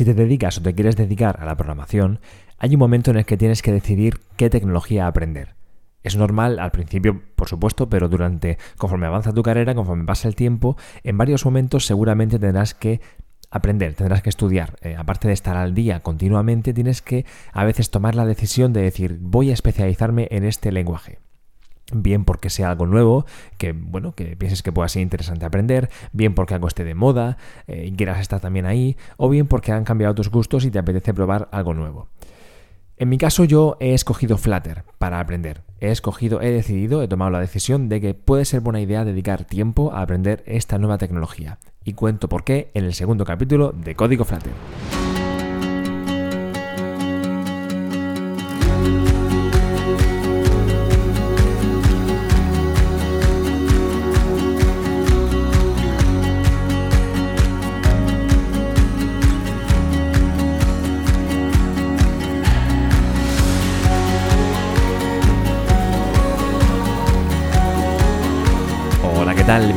[0.00, 2.20] Si te dedicas o te quieres dedicar a la programación,
[2.56, 5.56] hay un momento en el que tienes que decidir qué tecnología aprender.
[6.02, 10.36] Es normal al principio, por supuesto, pero durante, conforme avanza tu carrera, conforme pasa el
[10.36, 13.02] tiempo, en varios momentos seguramente tendrás que
[13.50, 14.78] aprender, tendrás que estudiar.
[14.80, 18.80] Eh, aparte de estar al día continuamente, tienes que a veces tomar la decisión de
[18.80, 21.18] decir, voy a especializarme en este lenguaje
[21.92, 23.26] bien porque sea algo nuevo,
[23.58, 27.36] que bueno, que pienses que pueda ser interesante aprender, bien porque algo esté de moda
[27.66, 30.78] eh, y quieras estar también ahí, o bien porque han cambiado tus gustos y te
[30.78, 32.08] apetece probar algo nuevo.
[33.00, 35.62] En mi caso yo he escogido Flutter para aprender.
[35.80, 39.46] He escogido, he decidido, he tomado la decisión de que puede ser buena idea dedicar
[39.46, 41.58] tiempo a aprender esta nueva tecnología.
[41.82, 44.52] Y cuento por qué en el segundo capítulo de Código Flutter.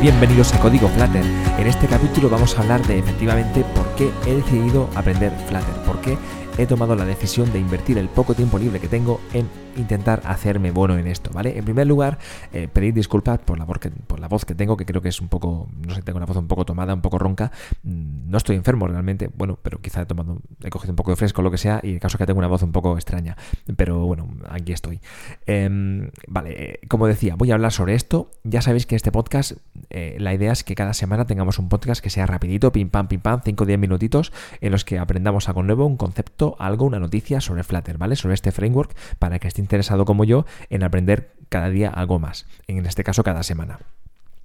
[0.02, 1.24] Bienvenidos a Código Flutter.
[1.58, 6.02] En este capítulo vamos a hablar de efectivamente por qué he decidido aprender Flutter, por
[6.02, 6.18] qué
[6.58, 10.72] he tomado la decisión de invertir el poco tiempo libre que tengo en intentar hacerme
[10.72, 11.58] bueno en esto, ¿vale?
[11.58, 12.18] En primer lugar,
[12.52, 15.10] eh, pedir disculpas por la, voz que, por la voz que tengo, que creo que
[15.10, 17.52] es un poco, no sé, tengo una voz un poco tomada, un poco ronca.
[17.84, 21.18] Mm, no estoy enfermo realmente, bueno, pero quizá he tomado, he cogido un poco de
[21.18, 23.38] fresco, lo que sea, y el caso es que tengo una voz un poco extraña.
[23.76, 25.00] Pero bueno, aquí estoy.
[25.46, 28.30] Em, vale, eh, como decía, voy a hablar sobre esto.
[28.44, 29.54] Ya sabéis que este podcast,
[29.90, 33.08] eh, la idea es que cada semana tengamos un podcast que sea rapidito, pim pam,
[33.08, 36.86] pim pam, 5 o 10 minutitos, en los que aprendamos algo nuevo, un concepto, algo,
[36.86, 38.16] una noticia sobre Flutter, ¿vale?
[38.16, 42.46] Sobre este framework, para que esté interesado como yo en aprender cada día algo más,
[42.68, 43.80] en este caso cada semana.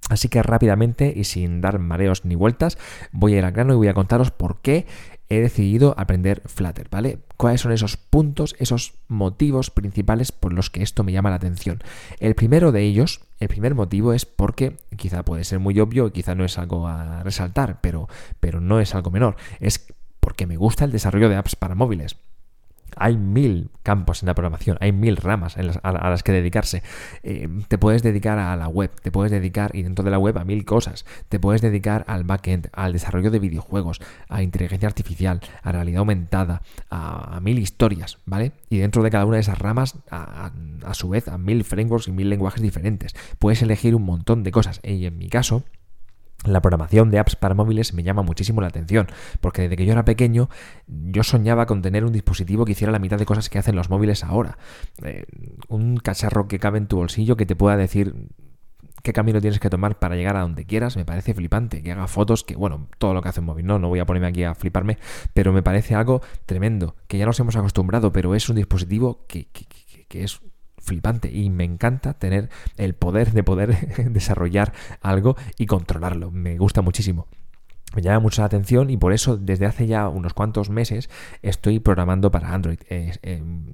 [0.09, 2.77] Así que rápidamente y sin dar mareos ni vueltas,
[3.11, 4.87] voy a ir al grano y voy a contaros por qué
[5.29, 7.19] he decidido aprender Flutter, ¿vale?
[7.37, 11.79] ¿Cuáles son esos puntos, esos motivos principales por los que esto me llama la atención?
[12.19, 16.33] El primero de ellos, el primer motivo es porque, quizá puede ser muy obvio quizá
[16.33, 18.09] no es algo a resaltar, pero,
[18.39, 22.17] pero no es algo menor, es porque me gusta el desarrollo de apps para móviles.
[22.97, 26.83] Hay mil campos en la programación, hay mil ramas a, las, que dedicarse.
[27.23, 30.37] Eh, te puedes dedicar a la web, te puedes dedicar, y dentro de la web,
[30.37, 31.05] a mil cosas.
[31.29, 36.61] Te puedes dedicar al backend, al desarrollo de videojuegos, a inteligencia artificial, a realidad aumentada,
[36.89, 38.51] a, mil historias, ¿vale?
[38.69, 40.51] Y dentro de cada una de esas ramas, a,
[40.85, 43.15] a su vez, a mil frameworks y mil lenguajes diferentes.
[43.39, 44.79] Puedes elegir un montón de cosas.
[44.83, 45.63] Y en mi caso,
[46.45, 49.07] la programación de apps para móviles me llama muchísimo la atención,
[49.41, 50.49] porque desde que yo era pequeño
[50.87, 53.89] yo soñaba con tener un dispositivo que hiciera la mitad de cosas que hacen los
[53.89, 54.57] móviles ahora.
[55.03, 55.25] Eh,
[55.67, 58.15] un cacharro que cabe en tu bolsillo que te pueda decir
[59.03, 61.83] qué camino tienes que tomar para llegar a donde quieras, me parece flipante.
[61.83, 64.05] Que haga fotos, que bueno, todo lo que hace un móvil, no, no voy a
[64.05, 64.97] ponerme aquí a fliparme,
[65.33, 69.47] pero me parece algo tremendo, que ya nos hemos acostumbrado, pero es un dispositivo que,
[69.47, 69.65] que,
[70.07, 70.41] que es
[70.89, 76.31] flipante y me encanta tener el poder de poder desarrollar algo y controlarlo.
[76.31, 77.27] Me gusta muchísimo.
[77.95, 81.09] Me llama mucho la atención y por eso desde hace ya unos cuantos meses
[81.41, 82.79] estoy programando para Android.
[82.87, 83.13] Eh,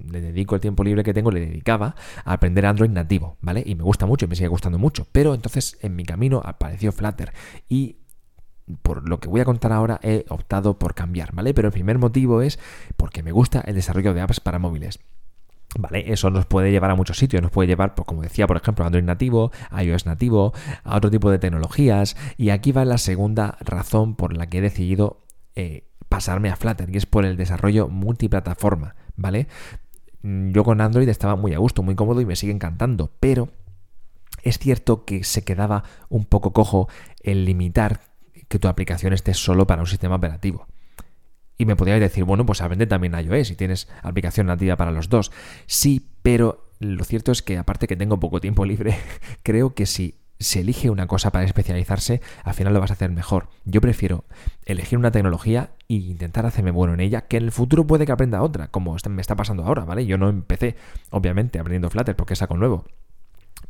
[0.09, 3.61] le dedico el tiempo libre que tengo, le dedicaba a aprender Android nativo, ¿vale?
[3.65, 5.05] Y me gusta mucho y me sigue gustando mucho.
[5.11, 7.33] Pero entonces en mi camino apareció Flutter
[7.67, 7.97] y
[8.81, 11.53] por lo que voy a contar ahora he optado por cambiar, ¿vale?
[11.53, 12.57] Pero el primer motivo es
[12.95, 14.99] porque me gusta el desarrollo de apps para móviles.
[15.77, 18.55] Vale, eso nos puede llevar a muchos sitios, nos puede llevar, pues, como decía, por
[18.55, 20.53] ejemplo, a Android nativo, a iOS nativo,
[20.83, 22.15] a otro tipo de tecnologías.
[22.37, 25.25] Y aquí va la segunda razón por la que he decidido
[25.55, 29.47] eh, pasarme a Flutter, y es por el desarrollo multiplataforma, ¿vale?
[30.21, 33.49] Mm, yo con Android estaba muy a gusto, muy cómodo y me sigue encantando, pero
[34.43, 36.87] es cierto que se quedaba un poco cojo
[37.21, 38.01] el limitar
[38.47, 40.67] que tu aplicación esté solo para un sistema operativo.
[41.57, 45.09] Y me podríais decir, bueno, pues aprende también iOS y tienes aplicación nativa para los
[45.09, 45.31] dos.
[45.67, 48.97] Sí, pero lo cierto es que aparte que tengo poco tiempo libre,
[49.43, 53.09] creo que si se elige una cosa para especializarse, al final lo vas a hacer
[53.09, 53.47] mejor.
[53.63, 54.25] Yo prefiero
[54.65, 58.11] elegir una tecnología e intentar hacerme bueno en ella, que en el futuro puede que
[58.11, 60.05] aprenda otra, como me está pasando ahora, ¿vale?
[60.05, 60.75] Yo no empecé,
[61.09, 62.85] obviamente, aprendiendo Flutter porque es algo nuevo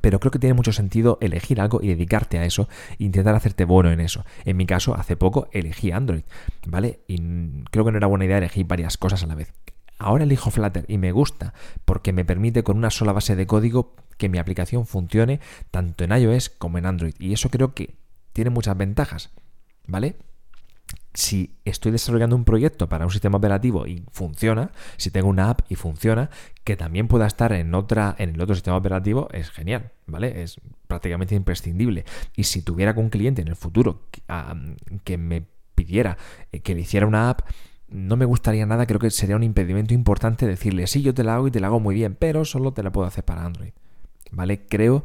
[0.05, 3.65] pero creo que tiene mucho sentido elegir algo y dedicarte a eso e intentar hacerte
[3.65, 4.23] bueno en eso.
[4.43, 6.21] En mi caso, hace poco elegí Android,
[6.65, 7.01] ¿vale?
[7.07, 7.17] Y
[7.71, 9.53] creo que no era buena idea elegir varias cosas a la vez.
[9.97, 11.53] Ahora elijo Flutter y me gusta
[11.85, 15.39] porque me permite con una sola base de código que mi aplicación funcione
[15.71, 17.15] tanto en iOS como en Android.
[17.17, 17.95] Y eso creo que
[18.33, 19.31] tiene muchas ventajas,
[19.87, 20.17] ¿vale?
[21.15, 25.61] si estoy desarrollando un proyecto para un sistema operativo y funciona, si tengo una app
[25.69, 26.29] y funciona,
[26.63, 30.43] que también pueda estar en otra, en el otro sistema operativo, es genial, ¿vale?
[30.43, 32.05] Es prácticamente imprescindible.
[32.35, 34.01] Y si tuviera un cliente en el futuro
[35.03, 36.17] que, me pidiera
[36.51, 37.41] eh, que le hiciera una app,
[37.87, 41.35] no me gustaría nada, creo que sería un impedimento importante decirle, sí, yo te la
[41.35, 43.71] hago y te la hago muy bien, pero solo te la puedo hacer para Android.
[44.31, 44.65] ¿Vale?
[44.67, 45.03] Creo,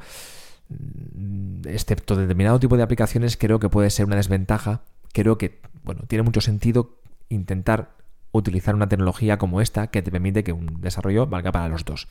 [0.68, 4.82] mm, excepto determinado tipo de aplicaciones, creo que puede ser una desventaja.
[5.12, 7.90] Creo que, bueno, tiene mucho sentido intentar
[8.32, 12.08] utilizar una tecnología como esta que te permite que un desarrollo valga para los dos.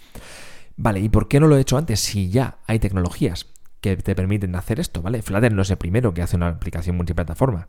[0.77, 3.47] Vale, ¿y por qué no lo he hecho antes si ya hay tecnologías
[3.81, 5.01] que te permiten hacer esto?
[5.01, 5.21] ¿Vale?
[5.21, 7.67] Flutter no es el primero que hace una aplicación multiplataforma.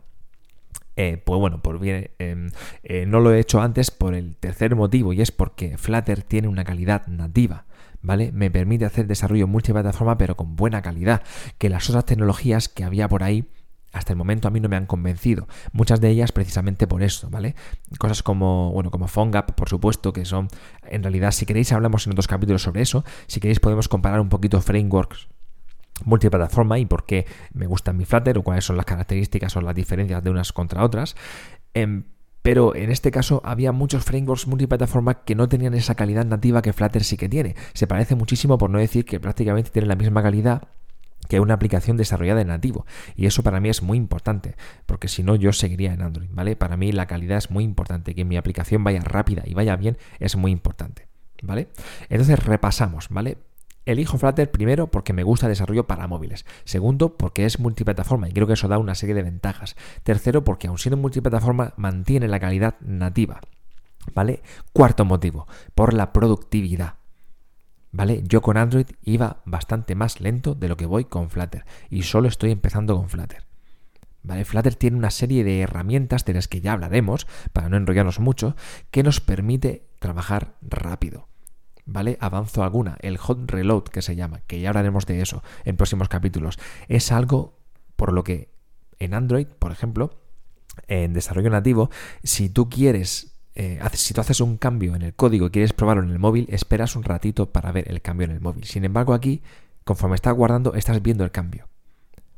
[0.96, 2.50] Eh, pues bueno, por bien, em,
[2.82, 6.48] eh, no lo he hecho antes por el tercer motivo y es porque Flutter tiene
[6.48, 7.64] una calidad nativa.
[8.02, 8.32] ¿Vale?
[8.32, 11.22] Me permite hacer desarrollo multiplataforma pero con buena calidad,
[11.58, 13.46] que las otras tecnologías que había por ahí
[13.92, 15.48] hasta el momento a mí no me han convencido.
[15.72, 17.54] Muchas de ellas precisamente por eso, ¿vale?
[17.98, 20.48] Cosas como, bueno, como PhoneGap, por supuesto, que son,
[20.82, 23.04] en realidad, si queréis hablamos en otros capítulos sobre eso.
[23.26, 25.28] Si queréis podemos comparar un poquito frameworks
[26.04, 29.74] multiplataforma y por qué me gusta mi Flutter o cuáles son las características o las
[29.74, 31.16] diferencias de unas contra otras.
[31.74, 32.04] Em,
[32.42, 36.72] pero en este caso había muchos frameworks multiplataforma que no tenían esa calidad nativa que
[36.72, 37.54] Flutter sí que tiene.
[37.74, 40.68] Se parece muchísimo, por no decir que prácticamente tiene la misma calidad
[41.28, 42.86] que una aplicación desarrollada en nativo.
[43.14, 44.56] Y eso para mí es muy importante,
[44.86, 46.56] porque si no yo seguiría en Android, ¿vale?
[46.56, 49.98] Para mí la calidad es muy importante, que mi aplicación vaya rápida y vaya bien
[50.18, 51.08] es muy importante,
[51.42, 51.68] ¿vale?
[52.08, 53.38] Entonces repasamos, ¿vale?
[53.86, 56.44] Elijo Flutter primero porque me gusta el desarrollo para móviles.
[56.64, 59.76] Segundo, porque es multiplataforma y creo que eso da una serie de ventajas.
[60.02, 63.40] Tercero, porque aun siendo multiplataforma mantiene la calidad nativa.
[64.14, 64.42] ¿Vale?
[64.72, 66.94] Cuarto motivo, por la productividad.
[67.92, 68.22] ¿Vale?
[68.24, 72.28] Yo con Android iba bastante más lento de lo que voy con Flutter y solo
[72.28, 73.44] estoy empezando con Flutter.
[74.22, 74.44] ¿Vale?
[74.44, 78.54] Flutter tiene una serie de herramientas de las que ya hablaremos, para no enrollarnos mucho,
[78.90, 81.29] que nos permite trabajar rápido.
[81.86, 82.18] ¿Vale?
[82.20, 86.08] Avanzo alguna, el hot reload que se llama, que ya hablaremos de eso en próximos
[86.08, 86.58] capítulos.
[86.88, 87.58] Es algo
[87.96, 88.50] por lo que
[88.98, 90.20] en Android, por ejemplo,
[90.86, 91.90] en desarrollo nativo,
[92.22, 96.02] si tú quieres eh, si tú haces un cambio en el código y quieres probarlo
[96.02, 98.64] en el móvil, esperas un ratito para ver el cambio en el móvil.
[98.64, 99.42] Sin embargo, aquí,
[99.84, 101.68] conforme estás guardando, estás viendo el cambio.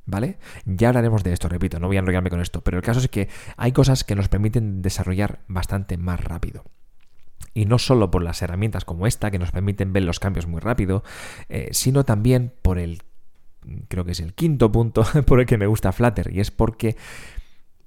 [0.05, 0.39] ¿Vale?
[0.65, 3.09] Ya hablaremos de esto, repito, no voy a enrollarme con esto, pero el caso es
[3.09, 6.65] que hay cosas que nos permiten desarrollar bastante más rápido.
[7.55, 10.61] Y no solo por las herramientas como esta, que nos permiten ver los cambios muy
[10.61, 11.03] rápido,
[11.49, 13.03] eh, sino también por el,
[13.89, 16.97] creo que es el quinto punto por el que me gusta Flutter, y es porque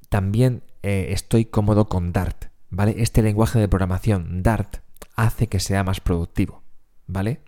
[0.09, 2.45] también eh, estoy cómodo con Dart.
[2.69, 2.95] ¿vale?
[2.97, 4.77] Este lenguaje de programación Dart
[5.15, 6.63] hace que sea más productivo,
[7.07, 7.41] ¿vale?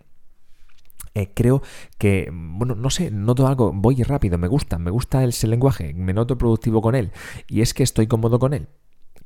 [1.14, 1.62] Eh, creo
[1.98, 6.12] que, bueno, no sé, noto algo, voy rápido, me gusta, me gusta ese lenguaje, me
[6.12, 7.12] noto productivo con él
[7.48, 8.68] y es que estoy cómodo con él,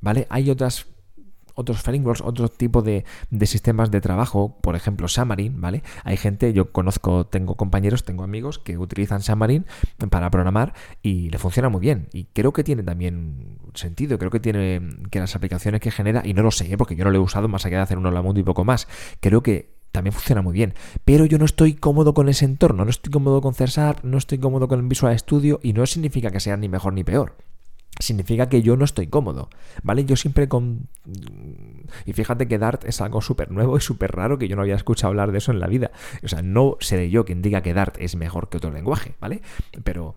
[0.00, 0.26] ¿vale?
[0.30, 0.86] Hay otras
[1.54, 3.04] otros frameworks, otro tipo de,
[3.42, 5.82] sistemas de trabajo, por ejemplo Xamarin, ¿vale?
[6.04, 9.66] Hay gente, yo conozco, tengo compañeros, tengo amigos que utilizan Xamarin
[10.10, 12.08] para programar y le funciona muy bien.
[12.12, 16.34] Y creo que tiene también sentido, creo que tiene que las aplicaciones que genera, y
[16.34, 16.76] no lo sé, ¿eh?
[16.76, 18.64] porque yo no lo he usado más allá de hacer un Hola Mundo y poco
[18.64, 18.88] más,
[19.20, 20.74] creo que también funciona muy bien.
[21.04, 24.38] Pero yo no estoy cómodo con ese entorno, no estoy cómodo con Cesar, no estoy
[24.38, 27.36] cómodo con Visual Studio y no significa que sea ni mejor ni peor
[27.98, 29.48] significa que yo no estoy cómodo,
[29.82, 30.04] ¿vale?
[30.04, 30.88] Yo siempre con...
[32.04, 34.74] Y fíjate que Dart es algo súper nuevo y súper raro que yo no había
[34.74, 35.90] escuchado hablar de eso en la vida.
[36.22, 39.42] O sea, no seré yo quien diga que Dart es mejor que otro lenguaje, ¿vale?
[39.84, 40.14] Pero...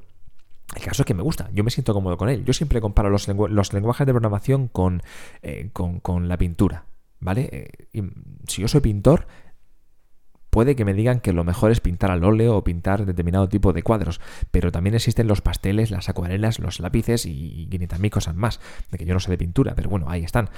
[0.76, 2.44] El caso es que me gusta, yo me siento cómodo con él.
[2.44, 5.04] Yo siempre comparo los, lenguajes de programación con,
[5.44, 6.86] eh, con, la pintura,
[7.20, 7.70] ¿vale?
[7.94, 8.04] Eh,
[8.48, 9.28] si yo soy pintor,
[10.56, 13.74] Puede que me digan que lo mejor es pintar al óleo o pintar determinado tipo
[13.74, 14.22] de cuadros,
[14.52, 19.04] pero también existen los pasteles, las acuarelas, los lápices y 500.000 cosas más, de que
[19.04, 20.50] yo no sé de pintura, pero bueno, ahí están.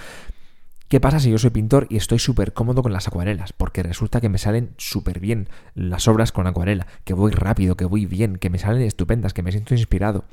[0.88, 3.54] ¿Qué pasa si yo soy pintor y estoy súper cómodo con las acuarelas?
[3.54, 7.86] Porque resulta que me salen súper bien las obras con acuarela, que voy rápido, que
[7.86, 10.26] voy bien, que me salen estupendas, que me siento inspirado.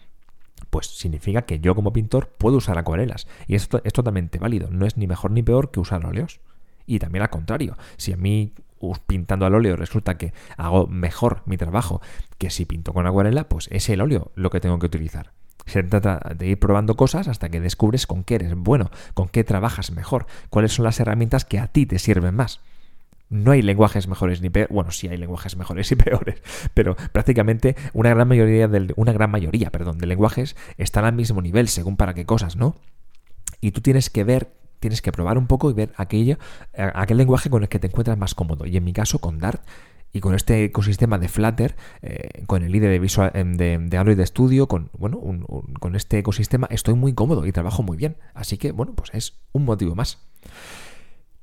[0.69, 3.27] Pues significa que yo como pintor puedo usar acuarelas.
[3.47, 4.69] Y esto es totalmente válido.
[4.71, 6.41] No es ni mejor ni peor que usar óleos.
[6.87, 8.53] Y también al contrario, si a mí
[9.07, 12.01] pintando al óleo resulta que hago mejor mi trabajo
[12.39, 15.33] que si pinto con acuarela, pues es el óleo lo que tengo que utilizar.
[15.67, 19.45] Se trata de ir probando cosas hasta que descubres con qué eres bueno, con qué
[19.45, 22.61] trabajas mejor, cuáles son las herramientas que a ti te sirven más.
[23.31, 24.73] No hay lenguajes mejores ni peores.
[24.73, 26.43] Bueno, sí hay lenguajes mejores y peores,
[26.75, 31.41] pero prácticamente una gran mayoría, del, una gran mayoría perdón, de lenguajes están al mismo
[31.41, 32.77] nivel según para qué cosas, ¿no?
[33.61, 34.53] Y tú tienes que ver
[34.85, 36.37] tienes que probar un poco y ver aquello,
[36.75, 38.67] eh, aquel lenguaje con el que te encuentras más cómodo.
[38.67, 39.63] Y en mi caso, con Dart
[40.13, 43.97] y con este ecosistema de Flutter, eh, con el IDE de, Visual, em, de, de,
[43.97, 45.23] Android Studio, con, bueno,
[45.81, 48.19] con este ecosistema, estoy muy cómodo y trabajo muy bien.
[48.35, 50.19] Así que, bueno, pues es un motivo más.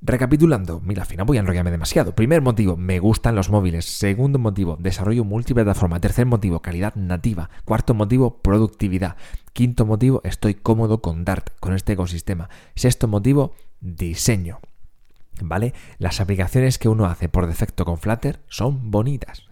[0.04, 2.16] Recapitulando, mira, al final voy a enrollarme demasiado.
[2.16, 3.86] Primer motivo, me gustan los móviles.
[3.86, 6.00] Segundo motivo, desarrollo multiplataforma.
[6.00, 7.52] Tercer motivo, calidad nativa.
[7.66, 9.16] Cuarto motivo, productividad.
[9.54, 12.50] Quinto motivo, estoy cómodo con Dart, con este ecosistema.
[12.74, 14.60] Sexto motivo, diseño.
[15.40, 15.76] ¿Vale?
[16.00, 19.46] Las aplicaciones que uno hace por defecto con Flutter son bonitas.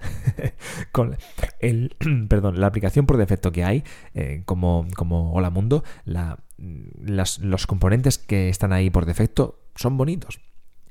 [0.91, 1.15] con
[1.59, 1.95] el,
[2.27, 3.83] perdón, la aplicación por defecto que hay,
[4.15, 10.41] eh, como, como Hola Mundo, la, los componentes que están ahí por defecto son bonitos.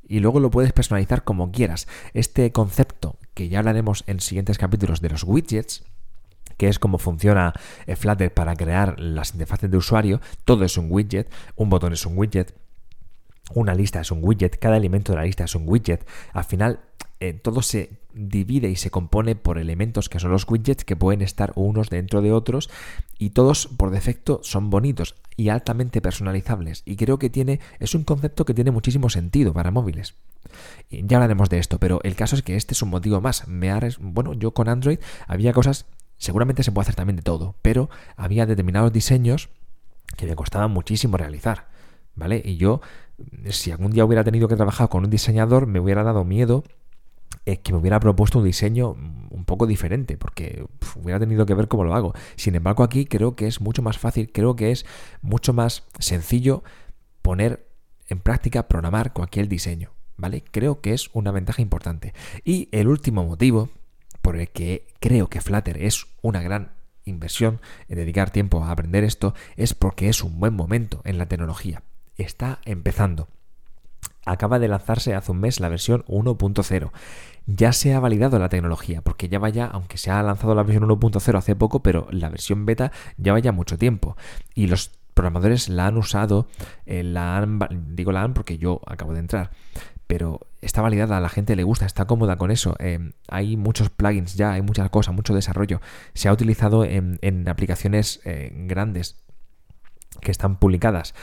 [0.02, 1.87] Y luego lo puedes personalizar como quieras.
[2.14, 5.85] Este concepto, que ya hablaremos en siguientes capítulos de los widgets,
[6.57, 7.52] que es cómo funciona
[7.87, 12.07] eh, Flutter para crear las interfaces de usuario, todo es un widget, un botón es
[12.07, 12.54] un widget,
[13.54, 16.07] una lista es un widget, cada elemento de la lista es un widget.
[16.33, 16.80] Al final,
[17.21, 21.21] eh, todo se divide y se compone por elementos que son los widgets que pueden
[21.21, 22.71] estar unos dentro de otros
[23.19, 28.05] y todos por defecto son bonitos y altamente personalizables y creo que tiene es un
[28.05, 30.15] concepto que tiene muchísimo sentido para móviles.
[30.91, 33.47] Ya hablaremos de esto, pero el caso es que este es un motivo más.
[33.49, 33.71] Me
[34.01, 38.45] bueno, yo con Android había cosas seguramente se puede hacer también de todo, pero había
[38.45, 39.49] determinados diseños
[40.17, 41.69] que me costaban muchísimo realizar,
[42.15, 42.43] ¿vale?
[42.45, 42.81] Y yo
[43.51, 46.65] si algún día hubiera tenido que trabajar con un diseñador me hubiera dado miedo
[47.52, 51.69] es que me hubiera propuesto un diseño un poco diferente, porque hubiera tenido que ver
[51.69, 52.12] cómo lo hago.
[52.37, 54.85] Sin embargo, aquí creo que es mucho más fácil, creo que es
[55.23, 56.62] mucho más sencillo
[57.23, 57.67] poner
[58.09, 60.45] en práctica, programar cualquier diseño, ¿vale?
[60.50, 62.12] Creo que es una ventaja importante.
[62.45, 63.71] Y el último motivo
[64.21, 66.73] por el que creo que Flutter es una gran
[67.05, 71.26] inversión en dedicar tiempo a aprender esto es porque es un buen momento en la
[71.26, 71.83] tecnología.
[72.17, 73.28] Está empezando
[74.28, 76.90] acaba de lanzarse hace un mes la versión 1.0.
[77.50, 80.87] Ya se ha validado la tecnología, porque ya vaya, aunque se ha lanzado la versión
[80.87, 84.19] 1.0 hace poco, pero la versión beta ya mucho tiempo.
[84.55, 86.47] Y los programadores la han usado,
[86.85, 87.59] eh, la han,
[87.97, 89.50] digo la han porque yo acabo de entrar,
[90.07, 92.76] pero está validada, a la gente le gusta, está cómoda con eso.
[92.81, 95.81] Eh, hay muchos plugins ya, hay muchas cosas, mucho desarrollo.
[96.12, 99.17] Se ha utilizado en, aplicaciones eh, grandes
[100.21, 101.14] que están publicadas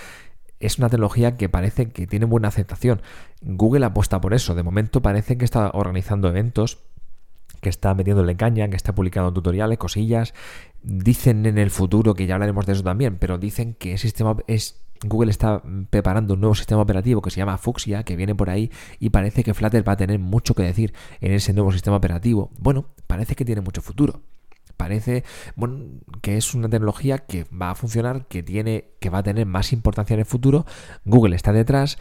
[0.60, 3.02] es una tecnología que parece que tiene buena aceptación.
[3.42, 4.56] Google apuesta por eso.
[4.56, 6.80] De momento parece que está organizando eventos,
[7.62, 10.34] que está metiéndole caña, que está publicando tutoriales, cosillas.
[10.82, 14.38] Dicen en el futuro, que ya hablaremos de eso también, pero dicen que el sistema
[14.48, 18.50] es Google está preparando un nuevo sistema operativo que se llama Fuchsia, que viene por
[18.50, 21.98] ahí, y parece que Flutter va a tener mucho que decir en ese nuevo sistema
[21.98, 22.50] operativo.
[22.58, 24.22] Bueno, parece que tiene mucho futuro
[24.76, 25.24] parece
[25.56, 25.86] bueno,
[26.22, 29.74] que es una tecnología que va a funcionar, que tiene, que va a tener más
[29.74, 30.66] importancia en el futuro.
[31.06, 31.98] Google está detrás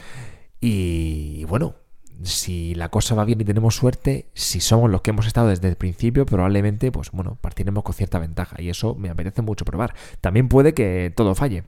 [0.60, 1.76] y bueno,
[2.22, 5.68] si la cosa va bien y tenemos suerte, si somos los que hemos estado desde
[5.68, 9.94] el principio, probablemente, pues bueno, partiremos con cierta ventaja y eso me apetece mucho probar.
[10.20, 11.64] También puede que todo falle.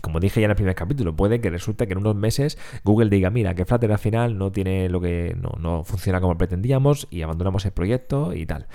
[0.00, 3.10] Como dije ya en el primer capítulo, puede que resulte que en unos meses Google
[3.10, 7.06] diga, mira, que Flutter al final no tiene lo que no, no, funciona como pretendíamos
[7.10, 8.66] y abandonamos el proyecto y tal.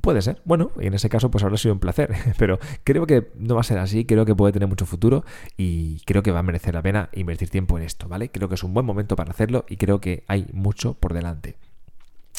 [0.00, 3.30] Puede ser, bueno, y en ese caso pues habrá sido un placer, pero creo que
[3.36, 5.24] no va a ser así, creo que puede tener mucho futuro
[5.56, 8.30] y creo que va a merecer la pena invertir tiempo en esto, ¿vale?
[8.30, 11.56] Creo que es un buen momento para hacerlo y creo que hay mucho por delante.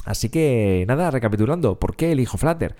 [0.05, 2.75] Así que nada, recapitulando, ¿por qué elijo Flutter?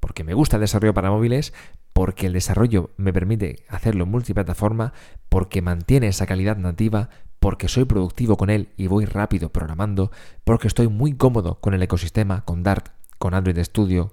[0.00, 1.52] Porque me gusta el desarrollo para móviles,
[1.98, 4.92] porque el desarrollo me permite hacerlo en multiplataforma,
[5.28, 7.08] porque mantiene esa calidad nativa,
[7.40, 10.12] porque soy productivo con él y voy rápido programando,
[10.44, 14.12] porque estoy muy cómodo con el ecosistema, con Dart, con Android Studio,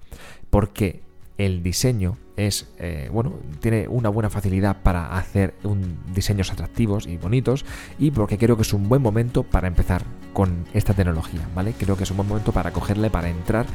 [0.50, 1.04] porque
[1.38, 7.18] el diseño es, eh, bueno, tiene una buena facilidad para hacer un, diseños atractivos y
[7.18, 7.66] bonitos
[8.00, 11.76] y porque creo que es un buen momento para empezar con esta tecnología, ¿vale?
[11.78, 13.68] Creo que es un buen momento para cogerle, para entrar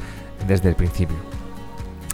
[0.49, 1.15] desde el principio.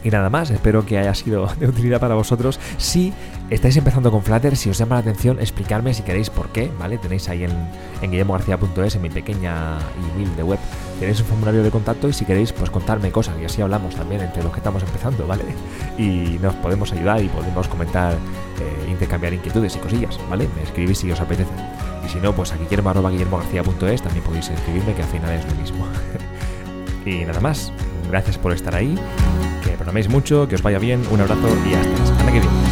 [0.08, 2.62] Y nada más, espero que haya sido de utilidad para vosotros.
[2.78, 3.12] Si
[3.50, 6.98] estáis empezando con Flutter, si os llama la atención, explicarme si queréis por qué, ¿vale?
[6.98, 7.52] Tenéis ahí en,
[8.02, 9.78] en guillermogarcía.es, en mi pequeña
[10.14, 10.60] email de web,
[11.02, 14.22] tenéis un formulario de contacto y si queréis, pues contarme cosas y así hablamos también
[14.22, 15.44] entre los que estamos empezando, ¿vale?
[15.98, 20.48] Y nos podemos ayudar y podemos comentar, eh, intercambiar inquietudes y cosillas, ¿vale?
[20.56, 21.52] Me escribís si os apetece.
[22.06, 25.86] Y si no, pues a guillermo.guillermogarcía.es también podéis escribirme, que al final es lo mismo.
[27.06, 27.74] y nada más,
[28.10, 28.98] gracias por estar ahí
[29.88, 32.67] programéis mucho, que os vaya bien, un abrazo y hasta la semana que.